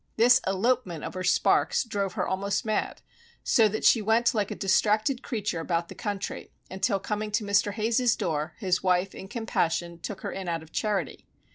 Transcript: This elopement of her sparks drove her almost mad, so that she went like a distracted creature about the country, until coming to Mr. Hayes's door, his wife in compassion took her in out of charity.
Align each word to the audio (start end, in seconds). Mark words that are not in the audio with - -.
This 0.17 0.41
elopement 0.47 1.03
of 1.03 1.13
her 1.13 1.23
sparks 1.23 1.83
drove 1.83 2.13
her 2.13 2.27
almost 2.27 2.65
mad, 2.65 3.03
so 3.43 3.67
that 3.67 3.85
she 3.85 4.01
went 4.01 4.33
like 4.33 4.49
a 4.49 4.55
distracted 4.55 5.21
creature 5.21 5.59
about 5.59 5.89
the 5.89 5.93
country, 5.93 6.49
until 6.71 6.99
coming 6.99 7.29
to 7.33 7.43
Mr. 7.43 7.73
Hayes's 7.73 8.15
door, 8.15 8.55
his 8.57 8.81
wife 8.81 9.13
in 9.13 9.27
compassion 9.27 9.99
took 9.99 10.21
her 10.21 10.31
in 10.31 10.47
out 10.49 10.63
of 10.63 10.71
charity. 10.71 11.27